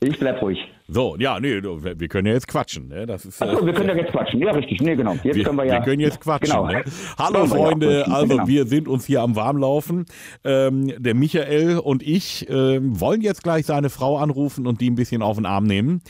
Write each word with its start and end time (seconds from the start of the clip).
Ich 0.00 0.18
bleib 0.18 0.42
ruhig. 0.42 0.58
So, 0.88 1.16
ja, 1.18 1.40
nee, 1.40 1.62
wir 1.62 2.08
können 2.08 2.26
ja 2.26 2.34
jetzt 2.34 2.46
quatschen. 2.46 2.88
Ne? 2.88 3.06
Das 3.06 3.24
ist, 3.24 3.40
Achso, 3.42 3.64
wir 3.64 3.72
können 3.72 3.88
ja 3.88 3.96
jetzt 3.96 4.12
quatschen. 4.12 4.40
Ja, 4.40 4.50
richtig. 4.50 4.80
Nee, 4.82 4.94
genau. 4.94 5.14
Jetzt 5.22 5.36
wir, 5.36 5.44
können 5.44 5.56
wir 5.56 5.64
ja. 5.64 5.74
wir 5.74 5.80
können 5.80 6.00
jetzt 6.00 6.20
quatschen. 6.20 6.54
Genau. 6.54 6.66
Ne? 6.66 6.84
Hallo 7.18 7.40
ja 7.40 7.46
Freunde, 7.46 7.86
quatschen, 7.86 8.12
also 8.12 8.36
genau. 8.36 8.46
wir 8.46 8.66
sind 8.66 8.88
uns 8.88 9.06
hier 9.06 9.22
am 9.22 9.36
Warmlaufen. 9.36 10.04
Ähm, 10.44 10.92
der 10.98 11.14
Michael 11.14 11.78
und 11.78 12.02
ich 12.02 12.46
ähm, 12.50 13.00
wollen 13.00 13.22
jetzt 13.22 13.42
gleich 13.42 13.64
seine 13.64 13.88
Frau 13.88 14.18
anrufen 14.18 14.66
und 14.66 14.82
die 14.82 14.90
ein 14.90 14.96
bisschen 14.96 15.22
auf 15.22 15.36
den 15.36 15.46
Arm 15.46 15.64
nehmen. 15.64 16.02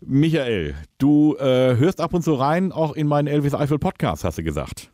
Michael, 0.00 0.76
du 0.98 1.34
äh, 1.40 1.76
hörst 1.76 2.00
ab 2.00 2.14
und 2.14 2.22
zu 2.22 2.34
rein, 2.34 2.70
auch 2.70 2.94
in 2.94 3.08
meinen 3.08 3.26
Elvis 3.26 3.52
Eifel 3.52 3.80
Podcast, 3.80 4.22
hast 4.22 4.38
du 4.38 4.44
gesagt. 4.44 4.92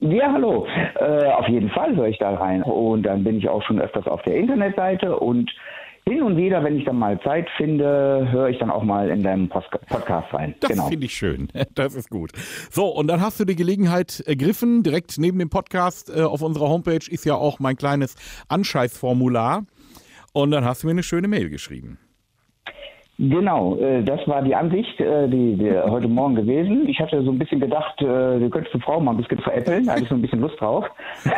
Ja, 0.00 0.32
hallo. 0.32 0.66
Äh, 0.98 1.26
auf 1.32 1.48
jeden 1.48 1.68
Fall 1.68 1.94
höre 1.96 2.08
ich 2.08 2.18
da 2.18 2.34
rein. 2.34 2.62
Und 2.62 3.02
dann 3.02 3.24
bin 3.24 3.36
ich 3.36 3.48
auch 3.48 3.62
schon 3.62 3.78
öfters 3.78 4.06
auf 4.06 4.22
der 4.22 4.36
Internetseite 4.36 5.18
und 5.18 5.50
hin 6.08 6.22
und 6.22 6.36
wieder, 6.36 6.62
wenn 6.62 6.78
ich 6.78 6.84
dann 6.84 6.98
mal 6.98 7.20
Zeit 7.22 7.48
finde, 7.56 8.28
höre 8.30 8.48
ich 8.48 8.58
dann 8.58 8.70
auch 8.70 8.84
mal 8.84 9.10
in 9.10 9.24
deinem 9.24 9.48
Post 9.48 9.68
Podcast 9.88 10.32
rein. 10.32 10.54
Das 10.60 10.70
genau. 10.70 10.88
finde 10.88 11.06
ich 11.06 11.14
schön. 11.14 11.48
Das 11.74 11.94
ist 11.94 12.10
gut. 12.10 12.30
So, 12.70 12.86
und 12.86 13.08
dann 13.08 13.20
hast 13.20 13.40
du 13.40 13.44
die 13.44 13.56
Gelegenheit 13.56 14.20
ergriffen. 14.20 14.82
Direkt 14.82 15.18
neben 15.18 15.38
dem 15.38 15.50
Podcast 15.50 16.10
äh, 16.14 16.22
auf 16.22 16.42
unserer 16.42 16.68
Homepage 16.68 17.10
ist 17.10 17.24
ja 17.24 17.34
auch 17.34 17.58
mein 17.58 17.76
kleines 17.76 18.14
Anscheißformular. 18.48 19.64
Und 20.32 20.52
dann 20.52 20.64
hast 20.64 20.82
du 20.82 20.86
mir 20.86 20.92
eine 20.92 21.02
schöne 21.02 21.28
Mail 21.28 21.50
geschrieben. 21.50 21.98
Genau, 23.18 23.76
äh, 23.76 24.02
das 24.02 24.20
war 24.28 24.42
die 24.42 24.54
Ansicht, 24.54 25.00
äh, 25.00 25.26
die, 25.26 25.56
die 25.56 25.70
heute 25.70 26.06
Morgen 26.06 26.34
gewesen. 26.34 26.86
Ich 26.86 27.00
hatte 27.00 27.22
so 27.22 27.30
ein 27.30 27.38
bisschen 27.38 27.60
gedacht, 27.60 27.98
äh, 28.02 28.38
du 28.38 28.50
könntest 28.50 28.74
die 28.74 28.80
Frau 28.80 29.00
mal 29.00 29.12
ein 29.12 29.16
bisschen 29.16 29.38
veräppeln, 29.38 29.86
da 29.86 29.92
hatte 29.92 30.02
ich 30.02 30.08
so 30.10 30.16
ein 30.16 30.20
bisschen 30.20 30.40
Lust 30.40 30.60
drauf. 30.60 30.84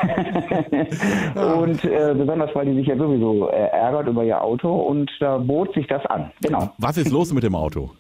und 1.37 1.84
äh, 1.84 2.14
besonders, 2.14 2.52
weil 2.54 2.66
die 2.66 2.74
sich 2.74 2.88
ja 2.88 2.96
sowieso 2.96 3.48
äh, 3.51 3.68
ärgert 3.68 4.09
über 4.09 4.24
ihr 4.24 4.42
Auto 4.42 4.74
und 4.74 5.09
da 5.20 5.38
bot 5.38 5.73
sich 5.74 5.87
das 5.87 6.04
an. 6.06 6.32
Genau. 6.42 6.68
Was 6.78 6.96
ist 6.96 7.12
los 7.12 7.32
mit 7.32 7.45
dem 7.45 7.54
Auto? 7.54 7.90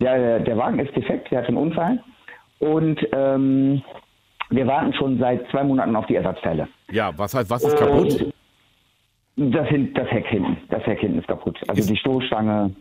Der, 0.00 0.40
der 0.40 0.56
Wagen 0.56 0.80
ist 0.80 0.96
defekt, 0.96 1.30
der 1.30 1.42
hat 1.42 1.48
einen 1.48 1.56
Unfall 1.56 2.02
und 2.58 2.98
ähm, 3.12 3.80
wir 4.48 4.66
warten 4.66 4.92
schon 4.94 5.18
seit 5.18 5.48
zwei 5.50 5.62
Monaten 5.62 5.94
auf 5.94 6.06
die 6.06 6.16
Ersatzteile. 6.16 6.66
Ja, 6.90 7.12
was 7.16 7.32
heißt, 7.32 7.48
was 7.48 7.62
ist 7.62 7.76
kaputt? 7.76 8.32
Das, 9.36 9.68
hin, 9.68 9.94
das 9.94 10.06
Heck 10.10 10.26
hinten, 10.26 10.58
das 10.68 10.84
Heck 10.84 11.00
hinten 11.00 11.18
ist 11.20 11.28
kaputt. 11.28 11.58
Also 11.68 11.88
die 11.88 11.96
Stoßstange 11.96 12.74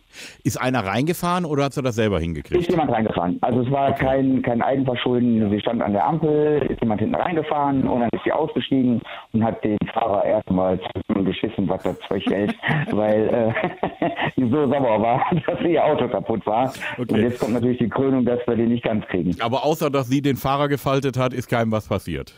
Ist 0.44 0.60
einer 0.60 0.84
reingefahren 0.86 1.46
oder 1.46 1.64
hast 1.64 1.78
du 1.78 1.82
das 1.82 1.96
selber 1.96 2.18
ist 2.18 2.24
hingekriegt? 2.24 2.70
jemand 2.70 2.92
reingefahren. 2.92 3.38
Also 3.42 3.62
es 3.62 3.72
war 3.72 3.94
kein, 3.94 4.42
kein 4.42 4.62
Eigenverschulden. 4.62 5.50
Sie 5.52 5.60
stand 5.62 5.82
an 5.82 5.94
der 5.94 6.06
Ampel, 6.06 6.62
ist 6.70 6.82
jemand 6.82 7.00
hinten 7.00 7.16
reingefahren 7.16 7.88
und 7.88 8.02
dann 8.02 8.10
ist 8.12 8.24
sie 8.26 8.34
ausgestiegen 8.34 9.02
und 9.32 9.44
hat 9.44 9.64
den 9.64 9.78
Fahrer 9.94 10.26
erstmal 10.26 10.80
geschissen, 11.24 11.70
was 11.70 11.84
das 11.84 11.98
Zeug 12.10 12.26
hält, 12.26 12.54
weil 12.92 13.54
äh, 14.02 14.10
die 14.36 14.50
so 14.50 14.68
sauer 14.68 15.02
war, 15.02 15.26
dass 15.48 15.62
ihr 15.62 15.86
Auto 15.86 16.10
kaputt 16.10 16.46
war. 16.46 16.74
Okay. 16.98 17.14
Und 17.14 17.18
jetzt 17.22 17.40
kommt 17.40 17.54
natürlich 17.54 17.78
die 17.78 17.90
Krönung, 17.90 18.26
dass 18.26 18.40
wir 18.48 18.56
den 18.58 18.70
nicht 18.70 18.84
ganz 18.84 19.06
kriegen. 19.06 19.40
Aber 19.40 19.64
außer, 19.64 19.90
dass 19.90 20.08
sie 20.10 20.22
den 20.22 20.36
Fahrer 20.36 20.68
gefaltet 20.68 21.18
hat, 21.18 21.32
ist 21.32 21.48
keinem 21.48 21.72
was 21.72 21.88
passiert. 21.88 22.34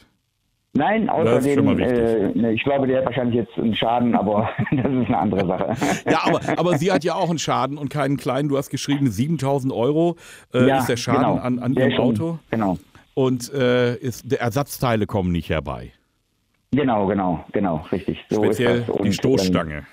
Nein, 0.74 1.10
außerdem, 1.10 1.80
äh, 1.80 2.30
ne, 2.34 2.54
ich 2.54 2.64
glaube, 2.64 2.88
der 2.88 3.00
hat 3.00 3.06
wahrscheinlich 3.06 3.36
jetzt 3.36 3.58
einen 3.58 3.76
Schaden, 3.76 4.16
aber 4.16 4.50
das 4.72 4.80
ist 4.86 5.08
eine 5.08 5.18
andere 5.18 5.46
Sache. 5.46 5.76
Ja, 6.10 6.22
aber, 6.24 6.40
aber 6.58 6.78
sie 6.78 6.92
hat 6.92 7.04
ja 7.04 7.16
auch 7.16 7.30
einen 7.30 7.40
Schaden 7.40 7.78
und 7.78 7.90
keinen 7.90 8.16
kleinen. 8.16 8.48
Du 8.48 8.58
hast 8.58 8.70
geschrieben, 8.70 9.12
7000 9.12 9.74
Euro 9.74 10.16
äh, 10.54 10.68
Ja, 10.68 10.80
ist 10.80 10.88
der 10.88 10.96
Schaden 10.98 11.22
genau. 11.24 11.36
an, 11.38 11.60
an 11.60 11.74
Der 11.76 11.88
ihrem 11.88 11.96
schon- 11.98 12.06
Auto. 12.06 12.40
Genau. 12.52 12.78
Und 13.14 13.54
äh, 13.54 13.96
ist, 13.98 14.32
der 14.32 14.40
Ersatzteile 14.40 15.06
kommen 15.08 15.34
nicht 15.34 15.50
herbei. 15.50 15.92
Genau, 16.72 17.06
genau, 17.08 17.44
genau, 17.52 17.86
richtig. 17.92 18.24
So 18.30 18.42
Speziell 18.46 18.78
ist 18.80 18.88
das. 18.88 18.96
Und, 18.96 19.04
die 19.04 19.08
ähm, 19.08 19.14
Stoßstange. 19.14 19.84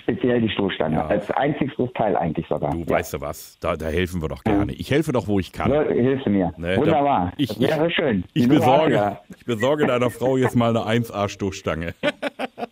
Speziell 0.00 0.40
die 0.40 0.48
Stoßstange. 0.48 0.96
Ja. 0.96 1.06
Als 1.06 1.30
einziges 1.32 1.74
Teil 1.94 2.16
eigentlich 2.16 2.46
sogar. 2.48 2.70
Du 2.72 2.78
Ja. 2.78 2.88
weißt 2.88 3.12
du 3.14 3.20
was, 3.20 3.58
da, 3.60 3.76
da 3.76 3.86
helfen 3.86 4.22
wir 4.22 4.28
doch 4.28 4.42
gerne. 4.42 4.72
Ich 4.72 4.90
helfe 4.90 5.12
doch, 5.12 5.26
wo 5.28 5.38
ich 5.38 5.52
kann. 5.52 5.70
So, 5.70 5.80
hilfst 5.82 6.26
du 6.26 6.30
mir. 6.30 6.52
Ne, 6.56 6.76
Wunderbar. 6.78 7.26
da- 7.26 7.32
ich- 7.36 7.48
das 7.50 7.60
wäre 7.60 7.90
schön. 7.90 8.24
Ich 8.32 8.44
du 8.48 8.54
besorge, 8.56 9.18
ich 9.36 9.44
besorge 9.44 9.86
deiner 9.86 10.10
Frau 10.10 10.36
jetzt 10.36 10.56
mal 10.56 10.70
eine 10.76 10.86
1A-Stoßstange. 11.02 11.94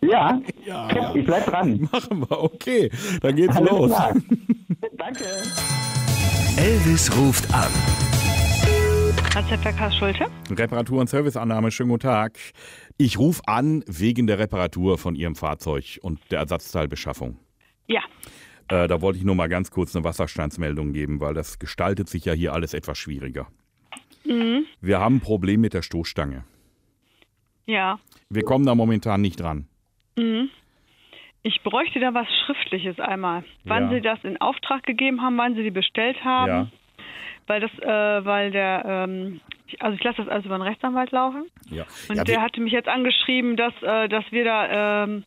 Ja, 0.03 0.41
Ja, 0.65 1.13
ich 1.13 1.23
bleib 1.25 1.45
dran. 1.45 1.87
Machen 1.91 2.21
wir, 2.27 2.43
okay. 2.43 2.89
Dann 3.21 3.35
geht's 3.35 3.55
Alles 3.55 3.69
los. 3.69 3.91
klar. 3.91 4.13
Danke. 4.97 5.25
Elvis 6.57 7.15
ruft 7.15 7.53
an. 7.53 7.69
HZK 9.33 9.91
Schulte? 9.97 10.25
Reparatur- 10.49 10.99
und 10.99 11.07
Serviceannahme, 11.09 11.71
schönen 11.71 11.89
guten 11.91 12.01
Tag. 12.07 12.33
Ich 13.03 13.17
rufe 13.17 13.41
an 13.47 13.83
wegen 13.87 14.27
der 14.27 14.37
Reparatur 14.37 14.99
von 14.99 15.15
Ihrem 15.15 15.35
Fahrzeug 15.35 15.97
und 16.03 16.19
der 16.29 16.37
Ersatzteilbeschaffung. 16.37 17.39
Ja. 17.87 18.01
Äh, 18.67 18.87
da 18.87 19.01
wollte 19.01 19.17
ich 19.17 19.25
nur 19.25 19.33
mal 19.33 19.49
ganz 19.49 19.71
kurz 19.71 19.95
eine 19.95 20.03
Wasserstandsmeldung 20.05 20.93
geben, 20.93 21.19
weil 21.19 21.33
das 21.33 21.57
gestaltet 21.57 22.09
sich 22.09 22.25
ja 22.25 22.33
hier 22.33 22.53
alles 22.53 22.75
etwas 22.75 22.99
schwieriger. 22.99 23.47
Wir 24.23 24.99
haben 24.99 25.15
ein 25.15 25.19
Problem 25.19 25.61
mit 25.61 25.73
der 25.73 25.81
Stoßstange. 25.81 26.43
Ja. 27.65 27.99
Wir 28.29 28.43
kommen 28.43 28.67
da 28.67 28.75
momentan 28.75 29.19
nicht 29.21 29.39
dran. 29.39 29.67
Ich 31.41 31.63
bräuchte 31.63 31.99
da 31.99 32.13
was 32.13 32.27
Schriftliches 32.45 32.99
einmal. 32.99 33.43
Wann 33.63 33.85
Ja. 33.85 33.95
Sie 33.95 34.01
das 34.01 34.19
in 34.23 34.39
Auftrag 34.39 34.83
gegeben 34.83 35.23
haben, 35.23 35.39
wann 35.39 35.55
Sie 35.55 35.63
die 35.63 35.71
bestellt 35.71 36.23
haben. 36.23 36.47
Ja. 36.49 36.67
Weil 37.47 37.59
das, 37.61 37.71
äh, 37.79 38.25
weil 38.25 38.51
der, 38.51 38.83
ähm, 38.85 39.41
ich- 39.67 39.81
also 39.81 39.95
ich 39.97 40.03
lasse 40.03 40.17
das 40.17 40.27
alles 40.27 40.45
über 40.45 40.55
einen 40.55 40.63
Rechtsanwalt 40.63 41.11
laufen. 41.11 41.45
Ja. 41.69 41.85
Und 42.09 42.15
ja, 42.17 42.23
der 42.23 42.41
hatte 42.41 42.61
mich 42.61 42.73
jetzt 42.73 42.87
angeschrieben, 42.87 43.57
dass, 43.57 43.73
äh, 43.81 44.07
dass 44.09 44.23
wir 44.31 44.43
da 44.45 45.03
ähm, 45.03 45.23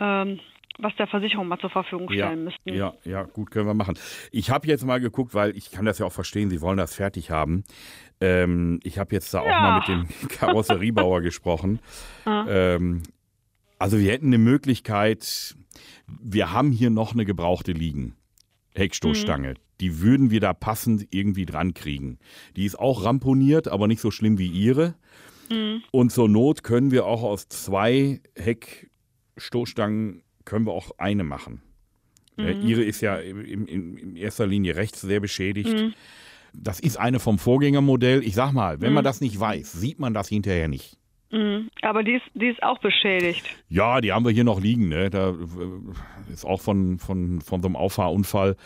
ähm, 0.00 0.40
was 0.80 0.94
der 0.94 1.08
Versicherung 1.08 1.48
mal 1.48 1.58
zur 1.58 1.70
Verfügung 1.70 2.08
ja, 2.12 2.26
stellen 2.26 2.44
müssten. 2.44 2.72
ja, 2.72 2.94
ja, 3.04 3.24
gut, 3.24 3.50
können 3.50 3.66
wir 3.66 3.74
machen. 3.74 3.98
Ich 4.30 4.50
habe 4.50 4.68
jetzt 4.68 4.84
mal 4.86 5.00
geguckt, 5.00 5.34
weil 5.34 5.56
ich 5.56 5.72
kann 5.72 5.84
das 5.84 5.98
ja 5.98 6.06
auch 6.06 6.12
verstehen, 6.12 6.50
Sie 6.50 6.60
wollen 6.60 6.76
das 6.78 6.94
fertig 6.94 7.32
haben. 7.32 7.64
Ähm, 8.20 8.78
ich 8.84 8.96
habe 8.98 9.12
jetzt 9.12 9.34
da 9.34 9.40
auch 9.40 9.46
Ja. 9.46 9.60
mal 9.60 9.78
mit 9.80 9.88
dem 9.88 10.06
Karosseriebauer 10.28 11.20
gesprochen. 11.22 11.80
Ähm, 12.26 13.02
also 13.80 13.98
wir 13.98 14.12
hätten 14.12 14.26
eine 14.28 14.38
Möglichkeit, 14.38 15.56
wir 16.06 16.52
haben 16.52 16.70
hier 16.70 16.90
noch 16.90 17.12
eine 17.12 17.24
gebrauchte 17.24 17.72
liegen. 17.72 18.14
Heckstoßstange. 18.76 19.54
Die 19.80 20.00
würden 20.00 20.30
wir 20.30 20.40
da 20.40 20.52
passend 20.52 21.06
irgendwie 21.10 21.46
dran 21.46 21.74
kriegen. 21.74 22.18
Die 22.56 22.64
ist 22.64 22.78
auch 22.78 23.04
ramponiert, 23.04 23.68
aber 23.68 23.86
nicht 23.86 24.00
so 24.00 24.10
schlimm 24.10 24.38
wie 24.38 24.48
ihre. 24.48 24.94
Und 25.90 26.12
zur 26.12 26.28
Not 26.28 26.62
können 26.62 26.90
wir 26.90 27.06
auch 27.06 27.22
aus 27.22 27.48
zwei 27.48 28.20
Heckstoßstangen 28.36 30.22
können 30.44 30.66
wir 30.66 30.72
auch 30.72 30.98
eine 30.98 31.24
machen. 31.24 31.62
Äh, 32.38 32.52
ihre 32.60 32.82
ist 32.82 33.00
ja 33.00 33.16
in, 33.16 33.66
in, 33.66 33.96
in 33.96 34.16
erster 34.16 34.46
Linie 34.46 34.76
rechts 34.76 35.00
sehr 35.00 35.20
beschädigt. 35.20 35.74
Das 36.54 36.80
ist 36.80 36.96
eine 36.96 37.18
vom 37.18 37.38
Vorgängermodell. 37.38 38.22
Ich 38.22 38.34
sag 38.34 38.52
mal, 38.52 38.80
wenn 38.80 38.92
man 38.92 39.04
das 39.04 39.20
nicht 39.20 39.38
weiß, 39.38 39.72
sieht 39.72 39.98
man 39.98 40.14
das 40.14 40.28
hinterher 40.28 40.68
nicht. 40.68 40.96
Mhm. 41.30 41.68
Aber 41.82 42.02
die 42.02 42.12
ist, 42.12 42.24
die 42.34 42.46
ist 42.46 42.62
auch 42.62 42.78
beschädigt. 42.78 43.44
Ja, 43.68 44.00
die 44.00 44.12
haben 44.12 44.24
wir 44.24 44.32
hier 44.32 44.44
noch 44.44 44.60
liegen. 44.60 44.88
Ne? 44.88 45.10
Da 45.10 45.30
äh, 45.30 46.32
ist 46.32 46.44
auch 46.44 46.60
von, 46.60 46.98
von, 46.98 47.40
von 47.40 47.60
so 47.60 47.68
einem 47.68 47.76
Auffahrunfall. 47.76 48.56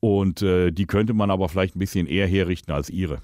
Und 0.00 0.42
äh, 0.42 0.70
die 0.70 0.86
könnte 0.86 1.14
man 1.14 1.30
aber 1.30 1.48
vielleicht 1.48 1.76
ein 1.76 1.78
bisschen 1.78 2.06
eher 2.06 2.26
herrichten 2.26 2.72
als 2.72 2.90
ihre. 2.90 3.20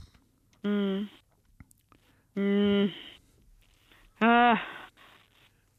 Ah. 4.23 4.57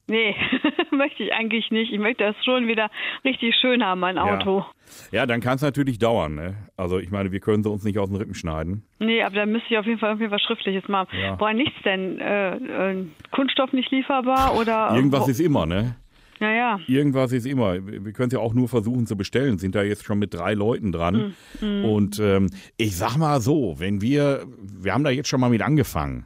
Nee, 0.05 0.35
möchte 0.91 1.23
ich 1.23 1.33
eigentlich 1.33 1.71
nicht. 1.71 1.91
Ich 1.93 1.99
möchte 1.99 2.25
das 2.25 2.35
schon 2.43 2.67
wieder 2.67 2.91
richtig 3.23 3.55
schön 3.55 3.83
haben, 3.83 4.01
mein 4.01 4.17
Auto. 4.17 4.65
Ja, 5.11 5.25
dann 5.25 5.39
kann 5.39 5.55
es 5.55 5.61
natürlich 5.61 5.97
dauern. 5.97 6.35
Ne? 6.35 6.55
Also 6.75 6.99
ich 6.99 7.09
meine, 7.09 7.31
wir 7.31 7.39
können 7.39 7.63
sie 7.63 7.69
uns 7.69 7.85
nicht 7.85 7.97
aus 7.97 8.09
den 8.09 8.17
Rippen 8.17 8.35
schneiden. 8.35 8.83
Nee, 8.99 9.23
aber 9.23 9.35
da 9.35 9.45
müsste 9.45 9.69
ich 9.71 9.77
auf 9.77 9.85
jeden 9.85 9.99
Fall 9.99 10.09
irgendwie 10.09 10.29
was 10.29 10.41
Schriftliches 10.41 10.89
machen. 10.89 11.17
Ja. 11.17 11.39
Woran 11.39 11.55
nichts 11.55 11.75
denn? 11.85 12.19
Äh, 12.19 12.55
äh, 12.57 13.05
Kunststoff 13.31 13.71
nicht 13.71 13.91
lieferbar 13.91 14.55
oder? 14.57 14.93
Irgendwas 14.93 15.25
wo, 15.25 15.31
ist 15.31 15.39
immer, 15.39 15.65
ne? 15.65 15.95
Ja, 16.39 16.51
ja. 16.51 16.79
Irgendwas 16.87 17.31
ist 17.31 17.45
immer. 17.45 17.85
Wir 17.85 18.13
können 18.13 18.27
es 18.27 18.33
ja 18.33 18.39
auch 18.39 18.53
nur 18.53 18.67
versuchen 18.67 19.07
zu 19.07 19.15
bestellen. 19.15 19.57
Sind 19.57 19.75
da 19.75 19.83
jetzt 19.83 20.03
schon 20.03 20.19
mit 20.19 20.33
drei 20.33 20.53
Leuten 20.53 20.91
dran. 20.91 21.35
Und 21.61 22.19
ähm, 22.19 22.49
ich 22.77 22.95
sag 22.97 23.17
mal 23.17 23.39
so, 23.41 23.75
wenn 23.79 24.01
wir, 24.01 24.45
wir 24.59 24.93
haben 24.93 25.03
da 25.03 25.09
jetzt 25.09 25.29
schon 25.29 25.39
mal 25.39 25.49
mit 25.49 25.61
angefangen, 25.61 26.25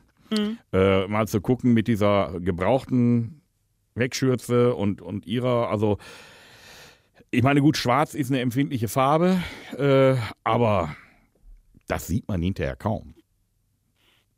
äh, 0.73 1.07
mal 1.07 1.27
zu 1.27 1.41
gucken 1.41 1.73
mit 1.73 1.87
dieser 1.87 2.39
gebrauchten 2.39 3.41
Heckschürze 3.95 4.75
und, 4.75 5.01
und 5.01 5.25
ihrer, 5.25 5.69
also 5.69 5.97
ich 7.31 7.43
meine, 7.43 7.61
gut, 7.61 7.77
schwarz 7.77 8.13
ist 8.13 8.31
eine 8.31 8.39
empfindliche 8.41 8.87
Farbe, 8.87 9.41
äh, 9.77 10.15
aber 10.43 10.95
das 11.87 12.07
sieht 12.07 12.27
man 12.27 12.41
hinterher 12.41 12.75
kaum. 12.75 13.15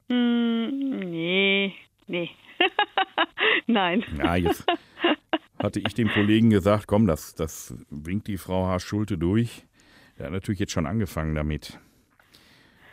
Hm, 0.09 0.99
nee, 1.11 1.73
nee. 2.07 2.29
Nein. 3.67 4.03
Ja, 4.17 4.35
jetzt 4.35 4.65
hatte 5.61 5.79
ich 5.79 5.93
dem 5.93 6.09
Kollegen 6.09 6.49
gesagt, 6.49 6.87
komm, 6.87 7.05
das, 7.07 7.35
das 7.35 7.75
bringt 7.89 8.27
die 8.27 8.37
Frau 8.37 8.67
H. 8.67 8.79
Schulte 8.79 9.17
durch. 9.17 9.65
Der 10.17 10.27
hat 10.27 10.33
natürlich 10.33 10.59
jetzt 10.59 10.71
schon 10.71 10.85
angefangen 10.85 11.35
damit. 11.35 11.79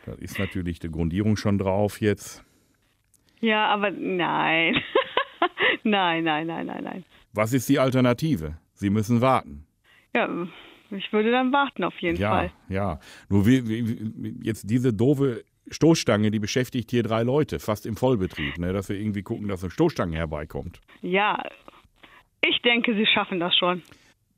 Da 0.04 0.12
ist 0.12 0.38
natürlich 0.38 0.78
die 0.78 0.90
Grundierung 0.90 1.36
schon 1.36 1.58
drauf 1.58 2.00
jetzt. 2.00 2.44
Ja, 3.40 3.66
aber 3.66 3.90
nein. 3.90 4.76
nein, 5.82 6.24
nein, 6.24 6.46
nein, 6.46 6.66
nein, 6.66 6.84
nein. 6.84 7.04
Was 7.32 7.52
ist 7.52 7.68
die 7.68 7.78
Alternative? 7.78 8.56
Sie 8.74 8.90
müssen 8.90 9.20
warten. 9.20 9.66
Ja, 10.14 10.28
ich 10.90 11.12
würde 11.12 11.30
dann 11.30 11.52
warten 11.52 11.84
auf 11.84 11.98
jeden 11.98 12.18
ja, 12.18 12.30
Fall. 12.30 12.52
Ja, 12.68 13.00
Nur 13.28 13.46
wie, 13.46 13.66
wie, 13.68 14.36
jetzt 14.42 14.70
diese 14.70 14.92
doofe 14.92 15.44
Stoßstange, 15.68 16.30
die 16.30 16.38
beschäftigt 16.38 16.90
hier 16.90 17.02
drei 17.02 17.22
Leute, 17.22 17.58
fast 17.58 17.86
im 17.86 17.96
Vollbetrieb, 17.96 18.58
ne? 18.58 18.72
dass 18.72 18.88
wir 18.88 18.96
irgendwie 18.96 19.22
gucken, 19.22 19.48
dass 19.48 19.62
eine 19.62 19.70
Stoßstange 19.70 20.16
herbeikommt. 20.16 20.80
Ja, 21.02 21.42
ich 22.50 22.60
denke, 22.62 22.94
Sie 22.94 23.06
schaffen 23.06 23.40
das 23.40 23.56
schon. 23.56 23.82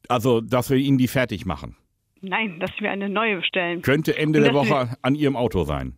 Also, 0.08 0.40
dass 0.40 0.70
wir 0.70 0.76
Ihnen 0.76 0.98
die 0.98 1.08
fertig 1.08 1.44
machen. 1.46 1.76
Nein, 2.20 2.58
dass 2.60 2.70
wir 2.80 2.90
eine 2.90 3.08
neue 3.08 3.36
bestellen. 3.36 3.82
Könnte 3.82 4.16
Ende 4.16 4.40
der 4.40 4.54
Woche 4.54 4.96
an 5.02 5.14
Ihrem 5.14 5.36
Auto 5.36 5.64
sein. 5.64 5.94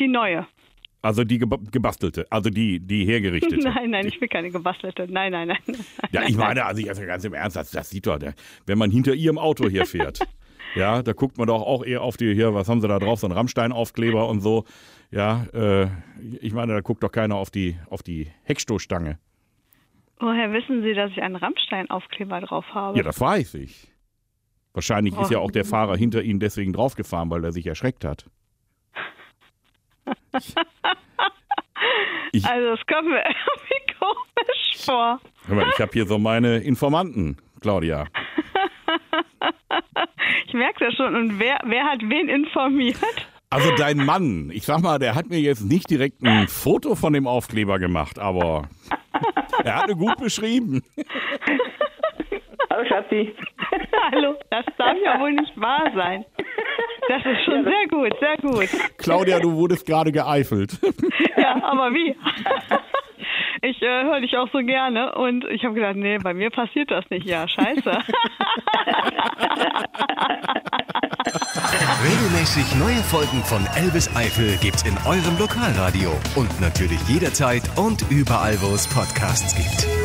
Die 0.00 0.08
neue. 0.08 0.46
Also 1.02 1.22
die 1.22 1.38
geba- 1.38 1.70
gebastelte, 1.70 2.26
also 2.30 2.50
die, 2.50 2.80
die 2.80 3.04
hergerichtete. 3.04 3.56
Nein, 3.68 3.90
nein, 3.90 4.08
ich 4.08 4.20
will 4.20 4.26
keine 4.28 4.50
gebastelte. 4.50 5.06
Nein, 5.08 5.30
nein, 5.30 5.48
nein. 5.48 5.76
Ja, 6.10 6.22
ich 6.26 6.36
meine, 6.36 6.64
also 6.64 6.80
ich- 6.80 6.88
also 6.88 7.04
ganz 7.06 7.22
im 7.24 7.32
Ernst, 7.34 7.54
das, 7.56 7.70
das 7.70 7.90
sieht 7.90 8.06
doch, 8.08 8.18
der, 8.18 8.34
wenn 8.66 8.76
man 8.76 8.90
hinter 8.90 9.14
Ihrem 9.14 9.38
Auto 9.38 9.68
hier 9.68 9.86
fährt, 9.86 10.18
ja, 10.74 11.02
da 11.04 11.12
guckt 11.12 11.38
man 11.38 11.46
doch 11.46 11.62
auch 11.62 11.84
eher 11.84 12.02
auf 12.02 12.16
die, 12.16 12.34
hier, 12.34 12.54
was 12.54 12.68
haben 12.68 12.80
Sie 12.80 12.88
da 12.88 12.98
drauf, 12.98 13.20
so 13.20 13.28
ein 13.28 13.32
Rammstein-Aufkleber 13.32 14.28
und 14.28 14.40
so. 14.40 14.64
Ja, 15.12 15.44
äh, 15.54 15.86
ich 16.40 16.52
meine, 16.52 16.72
da 16.72 16.80
guckt 16.80 17.04
doch 17.04 17.12
keiner 17.12 17.36
auf 17.36 17.50
die, 17.50 17.76
auf 17.88 18.02
die 18.02 18.26
Heckstoßstange. 18.42 19.18
Woher 20.18 20.52
wissen 20.52 20.82
Sie, 20.82 20.94
dass 20.94 21.10
ich 21.10 21.22
einen 21.22 21.36
Rammstein-Aufkleber 21.36 22.40
drauf 22.40 22.64
habe? 22.72 22.96
Ja, 22.96 23.02
das 23.04 23.20
weiß 23.20 23.54
ich. 23.54 23.88
Wahrscheinlich 24.72 25.16
ist 25.18 25.30
ja 25.30 25.38
auch 25.38 25.50
der 25.50 25.64
Fahrer 25.64 25.96
hinter 25.96 26.22
Ihnen 26.22 26.38
deswegen 26.40 26.72
draufgefahren, 26.72 27.30
weil 27.30 27.44
er 27.44 27.52
sich 27.52 27.66
erschreckt 27.66 28.04
hat. 28.04 28.26
Ich, 32.32 32.44
Also, 32.44 32.68
es 32.80 32.86
kommt 32.86 33.08
mir 33.08 33.18
irgendwie 33.24 33.94
komisch 33.98 34.84
vor. 34.84 35.20
hör 35.46 35.54
mal, 35.56 35.70
ich 35.72 35.80
habe 35.80 35.92
hier 35.92 36.06
so 36.06 36.18
meine 36.18 36.58
Informanten, 36.58 37.36
Claudia. 37.60 38.06
Ich 40.46 40.54
merke 40.54 40.84
das 40.86 40.94
schon. 40.94 41.14
Und 41.14 41.38
wer, 41.38 41.58
wer 41.64 41.84
hat 41.84 42.00
wen 42.02 42.28
informiert? 42.28 42.96
Also 43.50 43.70
dein 43.76 43.98
Mann, 43.98 44.50
ich 44.52 44.64
sag 44.64 44.80
mal, 44.82 44.98
der 44.98 45.14
hat 45.14 45.28
mir 45.28 45.38
jetzt 45.40 45.62
nicht 45.62 45.88
direkt 45.90 46.22
ein 46.22 46.48
Foto 46.48 46.94
von 46.94 47.12
dem 47.12 47.26
Aufkleber 47.26 47.78
gemacht, 47.78 48.18
aber 48.18 48.68
er 49.64 49.76
hat 49.76 49.88
ihn 49.88 49.98
gut 49.98 50.16
beschrieben. 50.18 50.82
Hallo 52.70 52.84
Schatzi. 52.88 53.34
Hallo, 54.12 54.34
das 54.50 54.64
darf 54.76 54.96
ja 55.04 55.18
wohl 55.20 55.32
nicht 55.32 55.58
wahr 55.60 55.90
sein. 55.94 56.24
Das 57.08 57.24
ist 57.24 57.44
schon 57.44 57.64
sehr 57.64 57.86
gut, 57.88 58.12
sehr 58.20 58.36
gut. 58.38 58.68
Claudia, 58.98 59.38
du 59.38 59.52
wurdest 59.52 59.86
gerade 59.86 60.10
geeifelt. 60.12 60.78
Ja, 61.36 61.62
aber 61.62 61.92
wie? 61.92 62.16
Ich 63.68 63.82
äh, 63.82 64.04
höre 64.04 64.20
dich 64.20 64.36
auch 64.36 64.48
so 64.52 64.58
gerne 64.58 65.12
und 65.16 65.44
ich 65.46 65.64
habe 65.64 65.74
gedacht, 65.74 65.96
nee, 65.96 66.18
bei 66.18 66.34
mir 66.34 66.50
passiert 66.50 66.88
das 66.92 67.04
nicht. 67.10 67.26
Ja, 67.26 67.48
scheiße. 67.48 67.90
Regelmäßig 72.04 72.76
neue 72.76 73.02
Folgen 73.02 73.42
von 73.42 73.66
Elvis 73.74 74.08
Eifel 74.14 74.56
gibt's 74.58 74.84
in 74.84 74.96
eurem 75.04 75.36
Lokalradio 75.36 76.12
und 76.36 76.60
natürlich 76.60 77.00
jederzeit 77.08 77.64
und 77.76 78.08
überall, 78.08 78.56
wo 78.62 78.72
es 78.72 78.86
Podcasts 78.86 79.56
gibt. 79.56 79.95